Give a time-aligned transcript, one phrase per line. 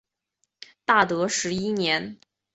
[0.83, 2.17] 大德十一年。